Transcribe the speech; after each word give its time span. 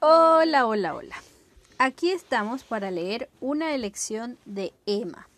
Hola, 0.00 0.66
hola, 0.66 0.94
hola. 0.94 1.16
Aquí 1.78 2.10
estamos 2.10 2.64
para 2.64 2.90
leer 2.90 3.28
una 3.40 3.74
elección 3.74 4.38
de 4.44 4.72
Emma. 4.86 5.28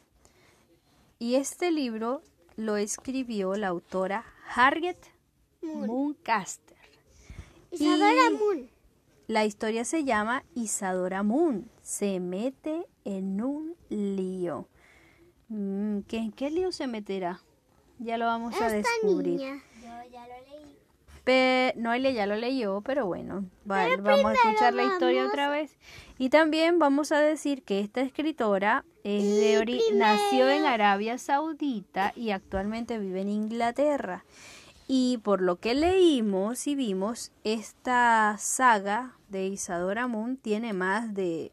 Y 1.19 1.37
este 1.37 1.71
libro 1.71 2.23
lo 2.57 2.77
escribió 2.77 3.55
la 3.57 3.69
autora 3.69 4.25
Harriet 4.55 4.99
Mooncaster. 5.63 6.77
Isadora 7.71 8.12
Y 8.30 8.35
Moon. 8.35 8.71
La 9.29 9.45
historia 9.45 9.85
se 9.85 10.05
llama 10.05 10.45
Isadora 10.55 11.23
Moon. 11.23 11.71
Se 11.83 12.21
mete 12.21 12.87
en 13.05 13.41
un 13.41 13.77
lío. 13.89 14.69
Mm, 15.49 16.01
¿qué- 16.03 16.19
¿En 16.19 16.33
qué 16.33 16.51
lío 16.51 16.73
se 16.73 16.87
meterá? 16.87 17.41
Ya 17.99 18.19
lo 18.19 18.27
vamos 18.27 18.53
a 18.61 18.67
Esta 18.67 18.77
descubrir. 18.77 19.39
niña. 19.39 19.63
Yo 19.81 20.11
ya 20.11 20.27
lo 20.27 20.35
leí. 20.51 20.77
Pe- 21.25 21.73
Noelia 21.77 22.11
ya 22.11 22.27
lo 22.27 22.34
leyó, 22.36 22.80
pero 22.80 23.07
bueno, 23.07 23.45
va- 23.71 23.86
vamos 24.02 24.32
a 24.32 24.32
escuchar 24.34 24.75
la 24.75 24.84
historia 24.84 25.21
vamos- 25.21 25.32
otra 25.32 25.48
vez. 25.50 25.79
Y 26.18 26.30
también 26.30 26.79
vamos 26.79 27.13
a 27.13 27.21
decir 27.21 27.63
que 27.63 27.80
esta 27.80 28.00
escritora 28.00 28.85
es 29.04 29.22
de 29.22 29.58
ori- 29.61 29.80
nació 29.94 30.49
en 30.50 30.64
Arabia 30.64 31.18
Saudita 31.18 32.12
y 32.16 32.30
actualmente 32.30 32.98
vive 32.98 33.20
en 33.20 33.28
Inglaterra. 33.28 34.24
Y 34.88 35.18
por 35.18 35.40
lo 35.40 35.56
que 35.56 35.74
leímos 35.74 36.66
y 36.66 36.74
vimos, 36.74 37.30
esta 37.44 38.36
saga 38.38 39.16
de 39.28 39.46
Isadora 39.46 40.08
Moon 40.08 40.36
tiene 40.36 40.72
más 40.72 41.14
de 41.14 41.52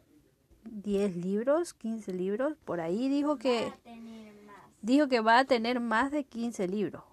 10 0.66 1.16
libros, 1.16 1.74
15 1.74 2.12
libros, 2.14 2.54
por 2.66 2.82
ahí 2.82 3.08
dijo 3.08 3.38
que 3.38 3.72
dijo 4.82 5.08
que 5.08 5.20
va 5.22 5.40
a 5.40 5.46
tener 5.46 5.80
más 5.80 6.12
de 6.12 6.24
15 6.24 6.68
libros. 6.68 7.04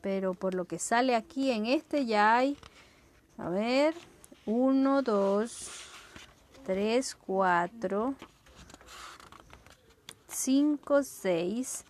Pero 0.00 0.34
por 0.34 0.54
lo 0.54 0.64
que 0.64 0.78
sale 0.78 1.14
aquí 1.14 1.50
en 1.50 1.66
este 1.66 2.06
ya 2.06 2.36
hay, 2.36 2.56
a 3.36 3.48
ver, 3.48 3.94
1, 4.46 5.02
2, 5.02 5.70
3, 6.64 7.14
4, 7.26 8.14
5, 10.28 11.02
6. 11.02 11.84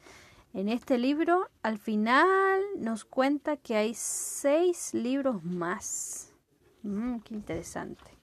En 0.54 0.68
este 0.68 0.98
libro, 0.98 1.48
al 1.62 1.78
final 1.78 2.60
nos 2.78 3.04
cuenta 3.04 3.56
que 3.56 3.76
hay 3.76 3.94
6 3.94 4.94
libros 4.94 5.44
más. 5.44 6.32
Mm, 6.82 7.18
qué 7.18 7.34
interesante. 7.34 8.18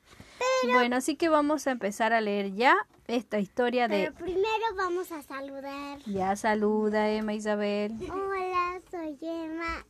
Bueno, 0.74 0.96
así 0.96 1.16
que 1.16 1.30
vamos 1.30 1.68
a 1.68 1.72
empezar 1.72 2.14
a 2.14 2.22
leer 2.22 2.54
ya 2.54 2.76
esta 3.08 3.40
historia 3.40 3.88
de... 3.88 4.12
Pero 4.12 4.16
primero 4.16 4.66
vamos 4.76 5.12
a 5.12 5.22
saludar. 5.22 6.00
Ya 6.06 6.36
saluda 6.36 7.10
Emma 7.10 7.34
Isabel. 7.34 7.96
Hola. 8.12 8.35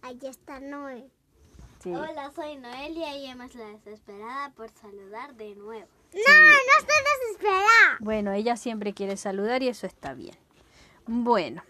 Allí 0.06 0.28
está 0.28 0.60
Noé. 0.60 1.10
Sí. 1.82 1.90
Hola, 1.92 2.32
soy 2.36 2.58
Noelia 2.58 3.18
y 3.18 3.26
Emma 3.26 3.48
es 3.48 3.56
la 3.56 3.66
desesperada 3.70 4.52
por 4.52 4.70
saludar 4.70 5.34
de 5.34 5.56
nuevo. 5.56 5.88
No, 6.14 6.20
no 6.20 6.80
estoy 6.80 6.96
desesperada. 7.24 7.98
Bueno, 8.02 8.32
ella 8.32 8.56
siempre 8.56 8.94
quiere 8.94 9.18
saludar 9.18 9.64
y 9.64 9.68
eso 9.68 9.88
está 9.88 10.14
bien. 10.14 10.36
Bueno, 11.08 11.64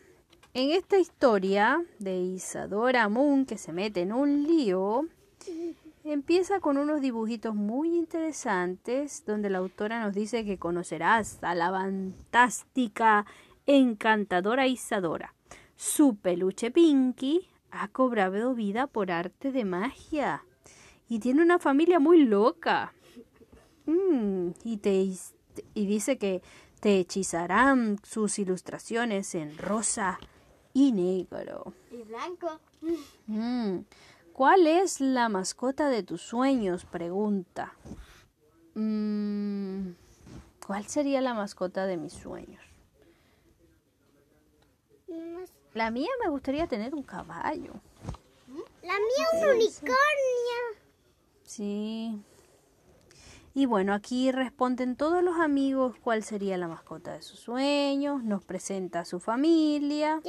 en 0.54 0.72
esta 0.72 0.98
historia 0.98 1.82
de 2.00 2.18
Isadora 2.18 3.08
Moon 3.08 3.46
que 3.46 3.58
se 3.58 3.72
mete 3.72 4.02
en 4.02 4.12
un 4.12 4.44
lío, 4.44 5.08
empieza 6.04 6.60
con 6.60 6.78
unos 6.78 7.00
dibujitos 7.00 7.56
muy 7.56 7.96
interesantes 7.96 9.24
donde 9.26 9.50
la 9.50 9.60
autora 9.60 10.04
nos 10.04 10.14
dice 10.14 10.44
que 10.44 10.60
conocerás 10.60 11.42
a 11.42 11.56
la 11.56 11.72
fantástica, 11.72 13.26
encantadora 13.66 14.68
Isadora. 14.68 15.34
Su 15.78 16.18
peluche 16.18 16.70
Pinky 16.70 17.50
ha 17.78 17.88
cobrado 17.90 18.54
vida 18.54 18.88
por 18.88 19.12
arte 19.12 19.52
de 19.52 19.66
magia 19.66 20.44
y 21.08 21.20
tiene 21.20 21.42
una 21.42 21.60
familia 21.60 22.00
muy 22.00 22.24
loca. 22.24 22.94
Mm, 23.86 24.50
y, 24.64 24.78
te, 24.78 25.12
y 25.74 25.86
dice 25.86 26.18
que 26.18 26.42
te 26.80 27.00
hechizarán 27.00 28.00
sus 28.04 28.40
ilustraciones 28.40 29.36
en 29.36 29.58
rosa 29.58 30.20
y 30.74 30.92
negro. 30.92 31.74
Y 31.92 32.04
blanco. 32.04 32.60
Mm, 33.28 33.80
¿Cuál 34.34 34.68
es 34.68 35.02
la 35.02 35.30
mascota 35.30 35.90
de 35.90 36.04
tus 36.04 36.22
sueños? 36.22 36.86
Pregunta. 36.86 37.74
Mm, 38.76 39.94
¿Cuál 40.68 40.86
sería 40.86 41.22
la 41.22 41.34
mascota 41.34 41.88
de 41.88 41.98
mis 41.98 42.14
sueños? 42.14 42.62
La 45.76 45.92
mía 45.92 46.08
me 46.24 46.30
gustaría 46.30 46.68
tener 46.68 46.96
un 46.96 47.04
caballo. 47.04 47.74
La 48.82 48.94
mía 48.94 49.28
un 49.34 49.50
unicornio. 49.58 49.98
Sí. 51.44 52.24
Y 53.54 53.66
bueno, 53.66 53.94
aquí 53.94 54.32
responden 54.32 54.96
todos 54.96 55.22
los 55.22 55.38
amigos 55.38 55.98
cuál 56.02 56.24
sería 56.24 56.58
la 56.58 56.70
mascota 56.70 57.12
de 57.12 57.22
sus 57.22 57.42
sueños, 57.42 58.24
nos 58.24 58.42
presenta 58.42 59.02
a 59.02 59.06
su 59.06 59.20
familia, 59.20 60.22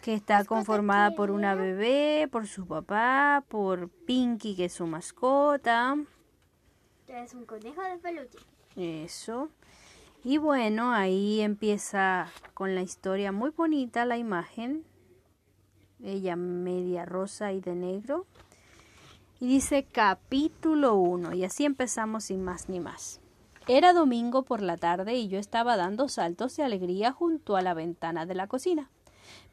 que 0.00 0.14
está 0.14 0.42
conformada 0.46 1.14
por 1.14 1.30
una 1.30 1.54
bebé, 1.54 2.26
por 2.32 2.46
su 2.46 2.66
papá, 2.66 3.44
por 3.48 3.90
Pinky, 3.90 4.56
que 4.56 4.64
es 4.66 4.72
su 4.72 4.86
mascota. 4.86 5.98
Es 7.06 7.34
un 7.34 7.44
conejo 7.44 7.82
de 7.82 7.98
peluche. 7.98 8.38
Eso. 8.74 9.50
Y 10.28 10.38
bueno, 10.38 10.90
ahí 10.90 11.40
empieza 11.40 12.26
con 12.52 12.74
la 12.74 12.82
historia 12.82 13.30
muy 13.30 13.50
bonita, 13.50 14.04
la 14.04 14.18
imagen. 14.18 14.82
Ella 16.02 16.34
media 16.34 17.04
rosa 17.04 17.52
y 17.52 17.60
de 17.60 17.76
negro. 17.76 18.26
Y 19.38 19.46
dice 19.46 19.84
capítulo 19.84 20.96
1. 20.96 21.32
Y 21.34 21.44
así 21.44 21.64
empezamos 21.64 22.24
sin 22.24 22.42
más 22.42 22.68
ni 22.68 22.80
más. 22.80 23.20
Era 23.68 23.92
domingo 23.92 24.42
por 24.42 24.62
la 24.62 24.76
tarde 24.76 25.14
y 25.14 25.28
yo 25.28 25.38
estaba 25.38 25.76
dando 25.76 26.08
saltos 26.08 26.56
de 26.56 26.64
alegría 26.64 27.12
junto 27.12 27.54
a 27.54 27.62
la 27.62 27.74
ventana 27.74 28.26
de 28.26 28.34
la 28.34 28.48
cocina. 28.48 28.90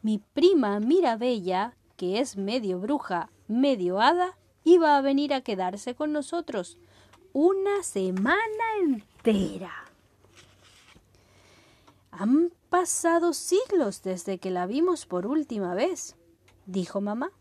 Mi 0.02 0.18
prima 0.18 0.80
Mirabella, 0.80 1.76
que 1.98 2.18
es 2.18 2.36
medio 2.36 2.80
bruja, 2.80 3.30
medio 3.48 4.02
hada, 4.02 4.40
iba 4.64 4.98
a 4.98 5.02
venir 5.02 5.36
a 5.36 5.42
quedarse 5.42 5.94
con 5.94 6.12
nosotros 6.12 6.80
una 7.32 7.84
semana 7.84 8.40
entera. 8.82 9.83
Han 12.24 12.54
pasado 12.70 13.34
siglos 13.34 14.02
desde 14.02 14.38
que 14.38 14.50
la 14.50 14.66
vimos 14.66 15.06
por 15.06 15.28
última 15.28 15.76
vez, 15.76 16.16
dijo 16.66 17.02
mamá, 17.02 17.34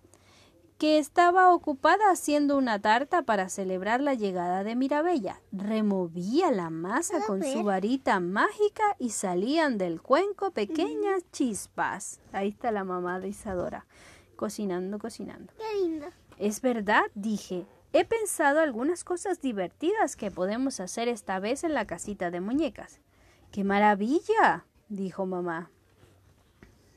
que 0.76 0.98
estaba 0.98 1.54
ocupada 1.54 2.10
haciendo 2.10 2.58
una 2.58 2.80
tarta 2.80 3.22
para 3.22 3.48
celebrar 3.48 4.00
la 4.00 4.14
llegada 4.14 4.64
de 4.64 4.74
Mirabella. 4.74 5.40
Removía 5.52 6.50
la 6.50 6.68
masa 6.68 7.18
¿Puedo 7.18 7.26
con 7.28 7.40
ver? 7.40 7.52
su 7.52 7.62
varita 7.62 8.18
mágica 8.18 8.96
y 8.98 9.10
salían 9.10 9.78
del 9.78 10.02
cuenco 10.02 10.50
pequeñas 10.50 11.22
chispas. 11.30 12.18
Ahí 12.32 12.48
está 12.48 12.72
la 12.72 12.82
mamá 12.82 13.20
de 13.20 13.28
Isadora, 13.28 13.86
cocinando, 14.34 14.98
cocinando. 14.98 15.52
Qué 15.58 15.80
lindo. 15.80 16.06
Es 16.38 16.60
verdad, 16.60 17.04
dije. 17.14 17.66
He 17.92 18.04
pensado 18.04 18.58
algunas 18.58 19.04
cosas 19.04 19.40
divertidas 19.40 20.16
que 20.16 20.32
podemos 20.32 20.80
hacer 20.80 21.06
esta 21.06 21.38
vez 21.38 21.62
en 21.62 21.72
la 21.72 21.86
casita 21.86 22.32
de 22.32 22.40
muñecas. 22.40 22.98
¡Qué 23.52 23.62
maravilla! 23.62 24.66
Dijo 24.94 25.26
mamá. 25.26 25.70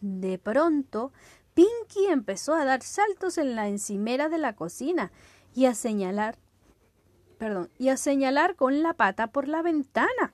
De 0.02 0.38
pronto, 0.38 1.12
Pinky 1.54 2.08
empezó 2.10 2.54
a 2.54 2.66
dar 2.66 2.84
saltos 2.84 3.38
en 3.38 3.56
la 3.56 3.68
encimera 3.68 4.30
de 4.30 4.38
la 4.38 4.56
cocina 4.56 5.12
y 5.54 5.66
a 5.66 5.74
señalar, 5.74 6.38
perdón, 7.38 7.70
y 7.80 7.90
a 7.90 7.98
señalar 7.98 8.56
con 8.56 8.84
la 8.84 8.94
pata 8.94 9.28
por 9.28 9.48
la 9.48 9.62
ventana. 9.62 10.34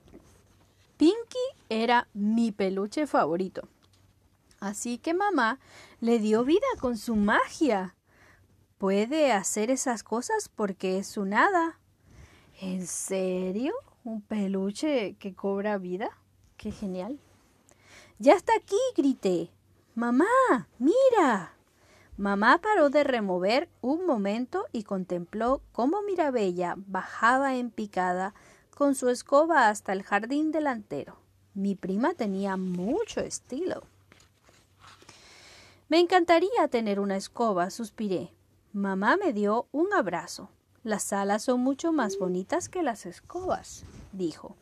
Pinky 0.96 1.46
era 1.68 2.08
mi 2.12 2.52
peluche 2.52 3.06
favorito. 3.06 3.68
Así 4.60 4.98
que 4.98 5.14
mamá 5.14 5.58
le 6.00 6.18
dio 6.18 6.44
vida 6.44 6.66
con 6.80 6.96
su 6.96 7.16
magia 7.16 7.96
puede 8.82 9.30
hacer 9.30 9.70
esas 9.70 10.02
cosas 10.02 10.48
porque 10.48 10.98
es 10.98 11.16
un 11.16 11.34
hada. 11.34 11.78
¿En 12.60 12.84
serio? 12.88 13.72
¿Un 14.02 14.22
peluche 14.22 15.14
que 15.20 15.36
cobra 15.36 15.78
vida? 15.78 16.10
¡Qué 16.56 16.72
genial! 16.72 17.20
Ya 18.22 18.34
está 18.34 18.52
aquí, 18.56 18.78
grité. 18.96 19.50
Mamá, 19.96 20.68
mira. 20.78 21.56
Mamá 22.16 22.60
paró 22.62 22.88
de 22.88 23.02
remover 23.02 23.68
un 23.80 24.06
momento 24.06 24.66
y 24.70 24.84
contempló 24.84 25.60
cómo 25.72 26.02
Mirabella 26.02 26.76
bajaba 26.76 27.56
en 27.56 27.72
picada 27.72 28.32
con 28.76 28.94
su 28.94 29.08
escoba 29.08 29.68
hasta 29.68 29.92
el 29.92 30.04
jardín 30.04 30.52
delantero. 30.52 31.16
Mi 31.54 31.74
prima 31.74 32.14
tenía 32.14 32.56
mucho 32.56 33.18
estilo. 33.18 33.82
Me 35.88 35.98
encantaría 35.98 36.68
tener 36.70 37.00
una 37.00 37.16
escoba, 37.16 37.70
suspiré. 37.70 38.30
Mamá 38.72 39.16
me 39.16 39.32
dio 39.32 39.66
un 39.72 39.92
abrazo. 39.92 40.48
Las 40.84 41.12
alas 41.12 41.42
son 41.42 41.58
mucho 41.58 41.90
más 41.90 42.16
bonitas 42.18 42.68
que 42.68 42.84
las 42.84 43.04
escobas, 43.04 43.84
dijo. 44.12 44.54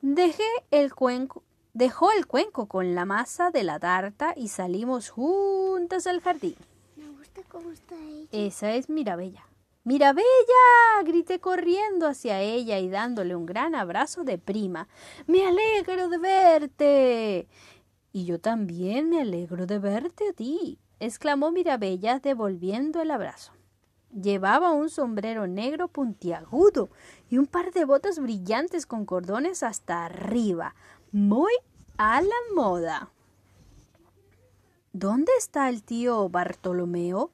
Dejé 0.00 0.48
el 0.70 0.94
cuenco, 0.94 1.42
dejó 1.76 2.10
el 2.10 2.26
cuenco 2.26 2.68
con 2.68 2.94
la 2.94 3.04
masa 3.04 3.50
de 3.50 3.62
la 3.62 3.78
tarta 3.78 4.32
y 4.34 4.48
salimos 4.48 5.10
juntas 5.10 6.06
al 6.06 6.22
jardín. 6.22 6.56
Me 6.96 7.06
gusta 7.10 7.42
cómo 7.48 7.70
está 7.70 7.94
ella. 7.96 8.28
Esa 8.32 8.72
es 8.72 8.88
Mirabella. 8.88 9.44
Mirabella. 9.84 10.24
grité 11.04 11.38
corriendo 11.38 12.08
hacia 12.08 12.40
ella 12.40 12.78
y 12.78 12.88
dándole 12.88 13.36
un 13.36 13.44
gran 13.44 13.74
abrazo 13.74 14.24
de 14.24 14.38
prima. 14.38 14.88
Me 15.26 15.46
alegro 15.46 16.08
de 16.08 16.16
verte. 16.16 17.48
Y 18.10 18.24
yo 18.24 18.40
también 18.40 19.10
me 19.10 19.20
alegro 19.20 19.66
de 19.66 19.78
verte 19.78 20.30
a 20.30 20.32
ti, 20.32 20.78
exclamó 20.98 21.52
Mirabella 21.52 22.20
devolviendo 22.20 23.02
el 23.02 23.10
abrazo. 23.10 23.52
Llevaba 24.10 24.72
un 24.72 24.88
sombrero 24.88 25.46
negro 25.46 25.88
puntiagudo 25.88 26.88
y 27.28 27.36
un 27.36 27.46
par 27.46 27.72
de 27.72 27.84
botas 27.84 28.18
brillantes 28.18 28.86
con 28.86 29.04
cordones 29.04 29.62
hasta 29.62 30.06
arriba, 30.06 30.74
muy 31.12 31.52
a 31.96 32.20
la 32.20 32.36
moda. 32.54 33.10
¿Dónde 34.92 35.32
está 35.38 35.68
el 35.68 35.82
tío 35.82 36.28
Bartolomeo? 36.28 37.30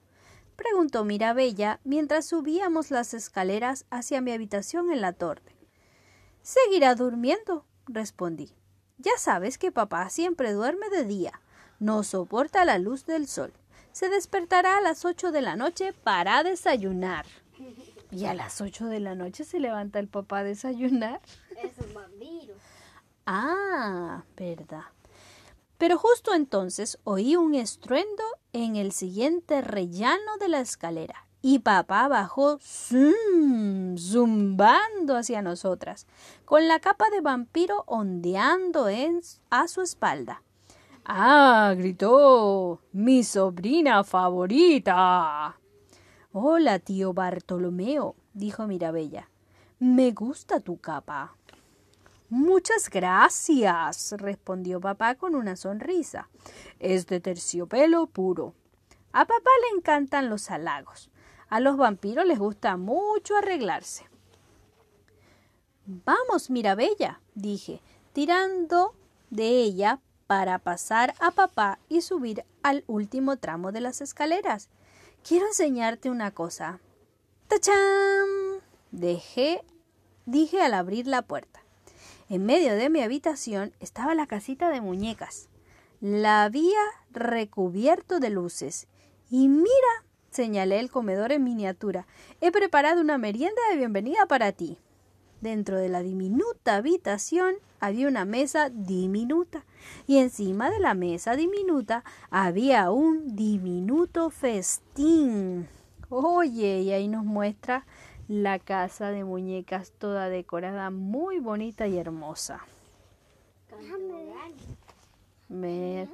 preguntó 0.57 1.05
Mirabella 1.05 1.81
mientras 1.85 2.27
subíamos 2.27 2.91
las 2.91 3.15
escaleras 3.15 3.85
hacia 3.91 4.21
mi 4.21 4.33
habitación 4.33 4.93
en 4.93 5.01
la 5.01 5.13
torre. 5.13 5.57
Seguirá 6.43 6.95
durmiendo, 6.95 7.65
respondí. 7.87 8.53
Ya 8.99 9.13
sabes 9.19 9.59
que 9.59 9.73
papá 9.73 10.09
siempre 10.11 10.53
duerme 10.53 10.89
de 10.91 11.05
día. 11.05 11.41
No 11.81 12.03
soporta 12.03 12.65
la 12.65 12.79
luz 12.79 13.07
del 13.07 13.27
sol. 13.27 13.53
Se 13.93 14.09
despertará 14.09 14.79
a 14.79 14.81
las 14.81 15.05
ocho 15.05 15.33
de 15.33 15.43
la 15.43 15.57
noche 15.57 15.93
para 15.93 16.43
desayunar. 16.43 17.27
¿Y 18.11 18.27
a 18.27 18.35
las 18.35 18.61
ocho 18.61 18.87
de 18.87 19.01
la 19.01 19.15
noche 19.15 19.45
se 19.45 19.59
levanta 19.59 19.99
el 19.99 20.09
papá 20.09 20.39
a 20.39 20.45
desayunar? 20.45 21.21
Es 21.63 21.79
un 21.79 21.95
vampiro. 21.95 22.55
Ah, 23.27 24.25
verdad. 24.37 24.85
Pero 25.79 25.99
justo 25.99 26.35
entonces 26.35 26.99
oí 27.05 27.37
un 27.37 27.55
estruendo 27.55 28.23
en 28.53 28.77
el 28.77 28.93
siguiente 28.93 29.63
rellano 29.63 30.37
de 30.39 30.49
la 30.49 30.61
escalera 30.61 31.27
y 31.43 31.59
papá 31.59 32.07
bajó 32.07 32.59
zum, 32.61 33.99
zumbando 33.99 35.17
hacia 35.17 35.43
nosotras, 35.43 36.07
con 36.45 36.69
la 36.69 36.79
capa 36.79 37.11
de 37.11 37.21
vampiro 37.21 37.83
ondeando 37.87 38.87
a 39.51 39.69
su 39.69 39.83
espalda. 39.83 40.43
¡Ah! 41.05 41.75
gritó. 41.77 42.81
Mi 42.93 43.25
sobrina 43.25 44.05
favorita. 44.05 45.59
Hola, 46.33 46.79
tío 46.79 47.13
Bartolomeo, 47.13 48.15
dijo 48.33 48.69
Mirabella. 48.69 49.29
Me 49.81 50.13
gusta 50.13 50.61
tu 50.61 50.79
capa. 50.79 51.35
Muchas 52.35 52.89
gracias, 52.89 54.15
respondió 54.17 54.81
papá 54.81 55.17
con 55.17 55.35
una 55.35 55.55
sonrisa. 55.55 56.31
Es 56.79 57.07
de 57.07 57.21
terciopelo 57.21 58.07
puro. 58.07 58.55
A 59.13 59.27
papá 59.27 59.51
le 59.61 59.77
encantan 59.77 60.31
los 60.31 60.51
halagos. 60.51 61.11
A 61.51 61.61
los 61.61 61.77
vampiros 61.77 62.25
les 62.25 62.39
gusta 62.39 62.79
mucho 62.79 63.37
arreglarse. 63.37 64.09
Vamos, 65.85 66.49
Mirabella, 66.49 67.21
dije, 67.35 67.83
tirando 68.15 68.95
de 69.29 69.49
ella 69.49 70.01
para 70.27 70.59
pasar 70.59 71.13
a 71.21 71.33
papá 71.33 71.81
y 71.91 72.01
subir 72.01 72.47
al 72.63 72.83
último 72.87 73.37
tramo 73.37 73.73
de 73.73 73.83
las 73.83 74.01
escaleras. 74.01 74.71
Quiero 75.23 75.49
enseñarte 75.49 76.09
una 76.09 76.31
cosa. 76.31 76.81
¡Tachán! 77.49 78.63
Dejé, 78.91 79.63
dije 80.25 80.63
al 80.63 80.73
abrir 80.73 81.07
la 81.07 81.21
puerta. 81.21 81.62
En 82.33 82.47
medio 82.47 82.75
de 82.77 82.89
mi 82.89 83.03
habitación 83.03 83.75
estaba 83.79 84.15
la 84.15 84.27
casita 84.27 84.71
de 84.71 84.81
muñecas. 84.81 85.51
La 86.01 86.45
había 86.45 86.81
recubierto 87.11 88.21
de 88.21 88.31
luces. 88.31 88.89
Y 89.29 89.49
mira, 89.49 89.93
señalé 90.31 90.81
el 90.81 90.91
comedor 90.91 91.31
en 91.33 91.45
miniatura. 91.45 92.07
He 92.41 92.51
preparado 92.51 93.03
una 93.03 93.19
merienda 93.19 93.61
de 93.69 93.77
bienvenida 93.77 94.25
para 94.25 94.53
ti. 94.53 94.79
Dentro 95.43 95.77
de 95.77 95.91
la 95.91 96.03
diminuta 96.03 96.77
habitación 96.77 97.57
había 97.81 98.09
una 98.09 98.25
mesa 98.25 98.71
diminuta 98.71 99.67
y 100.07 100.17
encima 100.17 100.71
de 100.71 100.79
la 100.79 100.95
mesa 100.95 101.37
diminuta 101.37 102.03
había 102.31 102.91
un 102.91 103.37
diminuto 103.37 104.31
festín. 104.31 105.69
Oye, 106.09 106.81
y 106.81 106.93
ahí 106.93 107.09
nos 107.09 107.27
muestra 107.27 107.85
la 108.29 108.59
casa 108.59 109.11
de 109.11 109.25
muñecas 109.25 109.93
toda 109.93 110.29
decorada, 110.29 110.91
muy 110.91 111.39
bonita 111.39 111.87
y 111.87 111.99
hermosa. 111.99 112.61
Ver. 115.49 116.09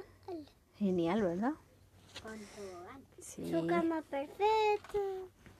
Genial, 0.77 1.21
¿verdad? 1.21 1.53
Sí. 3.19 3.51
Su 3.51 3.67
cama 3.67 4.01
perfecta. 4.01 4.99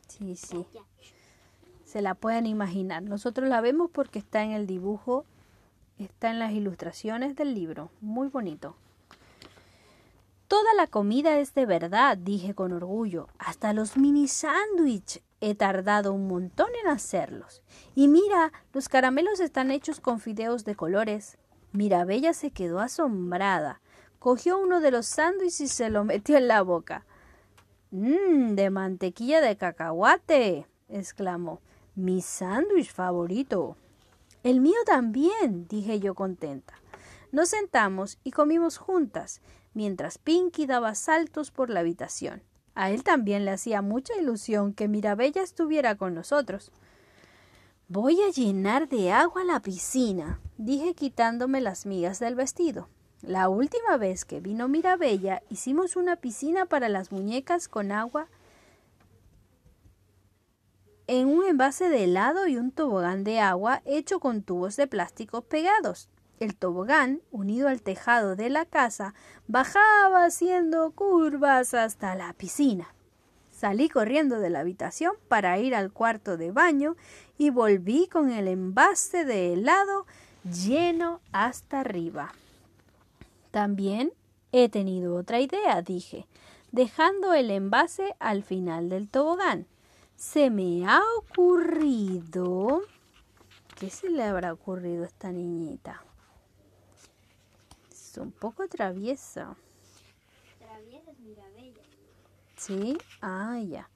Sí, 0.08 0.36
sí. 0.36 0.66
Se 1.86 2.02
la 2.02 2.16
pueden 2.16 2.46
imaginar. 2.46 3.04
Nosotros 3.04 3.50
la 3.50 3.62
vemos 3.62 3.90
porque 3.92 4.20
está 4.20 4.44
en 4.44 4.52
el 4.52 4.68
dibujo, 4.68 5.26
está 5.98 6.30
en 6.30 6.40
las 6.40 6.52
ilustraciones 6.52 7.36
del 7.36 7.54
libro. 7.54 7.90
Muy 8.02 8.28
bonito. 8.28 8.76
Toda 10.48 10.74
la 10.74 10.88
comida 10.88 11.40
es 11.40 11.54
de 11.54 11.66
verdad, 11.66 12.18
dije 12.18 12.54
con 12.56 12.72
orgullo. 12.72 13.28
Hasta 13.38 13.72
los 13.74 13.98
mini 13.98 14.28
sándwich. 14.28 15.22
He 15.42 15.56
tardado 15.56 16.14
un 16.14 16.28
montón 16.28 16.70
en 16.84 16.90
hacerlos. 16.90 17.64
Y 17.96 18.08
mira, 18.08 18.52
los 18.74 18.90
caramelos 18.90 19.40
están 19.40 19.72
hechos 19.72 20.00
con 20.00 20.20
fideos 20.20 20.66
de 20.66 20.76
colores. 20.76 21.38
Mirabella 21.72 22.34
se 22.34 22.52
quedó 22.52 22.80
asombrada. 22.80 23.82
Cogió 24.20 24.60
uno 24.60 24.82
de 24.82 24.92
los 24.92 25.06
sándwiches 25.06 25.62
y 25.62 25.68
se 25.68 25.90
lo 25.90 26.04
metió 26.04 26.38
en 26.38 26.48
la 26.48 26.62
boca. 26.62 27.06
Mmm, 27.92 28.56
de 28.56 28.70
mantequilla 28.70 29.40
de 29.42 29.56
cacahuate, 29.56 30.68
exclamó. 30.90 31.62
Mi 31.96 32.22
sándwich 32.22 32.92
favorito. 32.92 33.78
El 34.44 34.62
mío 34.62 34.78
también, 34.86 35.68
dije 35.68 36.00
yo 36.00 36.16
contenta. 36.16 36.76
Nos 37.32 37.50
sentamos 37.50 38.18
y 38.24 38.32
comimos 38.32 38.78
juntas, 38.78 39.42
mientras 39.74 40.18
Pinky 40.18 40.66
daba 40.66 40.96
saltos 40.96 41.52
por 41.52 41.70
la 41.70 41.82
habitación. 41.82 42.42
A 42.80 42.92
él 42.92 43.04
también 43.04 43.44
le 43.44 43.52
hacía 43.52 43.82
mucha 43.82 44.16
ilusión 44.16 44.74
que 44.74 44.88
Mirabella 44.88 45.42
estuviera 45.42 45.96
con 45.96 46.14
nosotros. 46.14 46.72
Voy 47.90 48.22
a 48.22 48.32
llenar 48.32 48.88
de 48.88 49.12
agua 49.12 49.44
la 49.44 49.60
piscina, 49.60 50.40
dije 50.58 50.94
quitándome 50.94 51.60
las 51.60 51.86
migas 51.86 52.20
del 52.20 52.36
vestido. 52.36 52.88
La 53.22 53.50
última 53.50 53.98
vez 53.98 54.24
que 54.24 54.40
vino 54.40 54.70
Mirabella 54.70 55.44
hicimos 55.50 55.98
una 55.98 56.16
piscina 56.16 56.68
para 56.68 56.88
las 56.88 57.12
muñecas 57.12 57.68
con 57.68 57.92
agua 57.92 58.30
en 61.08 61.28
un 61.28 61.44
envase 61.48 61.90
de 61.90 62.06
helado 62.06 62.48
y 62.48 62.56
un 62.56 62.72
tobogán 62.72 63.26
de 63.26 63.42
agua 63.42 63.82
hecho 63.84 64.22
con 64.22 64.42
tubos 64.42 64.78
de 64.78 64.88
plástico 64.88 65.42
pegados. 65.42 66.08
El 66.40 66.56
tobogán, 66.56 67.22
unido 67.32 67.68
al 67.68 67.82
tejado 67.82 68.38
de 68.38 68.50
la 68.50 68.66
casa, 68.66 69.14
bajaba 69.48 70.24
haciendo 70.24 70.92
curvas 70.92 71.74
hasta 71.74 72.16
la 72.16 72.32
piscina. 72.32 72.94
Salí 73.52 73.90
corriendo 73.90 74.40
de 74.40 74.50
la 74.50 74.62
habitación 74.62 75.16
para 75.28 75.60
ir 75.60 75.76
al 75.76 75.92
cuarto 75.92 76.38
de 76.38 76.52
baño 76.52 76.96
y 77.38 77.50
volví 77.50 78.08
con 78.08 78.32
el 78.32 78.48
envase 78.48 79.26
de 79.26 79.52
helado 79.52 80.06
lleno 80.46 81.20
hasta 81.34 81.82
arriba. 81.82 82.34
También 83.52 84.14
he 84.54 84.70
tenido 84.70 85.16
otra 85.16 85.42
idea, 85.42 85.82
dije, 85.82 86.26
dejando 86.72 87.34
el 87.34 87.52
envase 87.52 88.16
al 88.20 88.44
final 88.44 88.88
del 88.88 89.10
tobogán. 89.10 89.68
Se 90.16 90.50
me 90.50 90.86
ha 90.88 91.02
ocurrido. 91.18 92.82
¿Qué 93.78 93.90
se 93.90 94.10
le 94.10 94.24
habrá 94.24 94.54
ocurrido 94.54 95.04
a 95.04 95.08
esta 95.08 95.34
niñita? 95.34 96.02
Un 98.24 98.32
poco 98.32 98.68
traviesa. 98.68 99.56
Traviesa 100.58 101.12
es 101.12 101.20
Mirabella. 101.20 101.82
¿Sí? 102.58 102.98
Ah, 103.22 103.60
ya. 103.66 103.90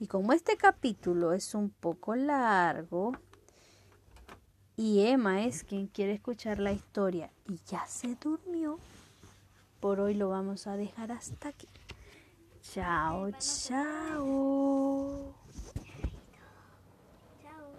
Y 0.00 0.06
como 0.08 0.32
este 0.32 0.56
capítulo 0.56 1.32
es 1.32 1.54
un 1.54 1.70
poco 1.70 2.16
largo 2.16 3.12
y 4.76 5.06
Emma 5.06 5.44
es 5.44 5.62
quien 5.62 5.86
quiere 5.86 6.14
escuchar 6.14 6.58
la 6.58 6.72
historia 6.72 7.30
y 7.46 7.60
ya 7.66 7.86
se 7.86 8.16
durmió, 8.16 8.78
por 9.80 10.00
hoy 10.00 10.14
lo 10.14 10.30
vamos 10.30 10.66
a 10.66 10.76
dejar 10.76 11.12
hasta 11.12 11.50
aquí. 11.50 11.68
Chao, 12.62 13.30
chao. 13.38 14.91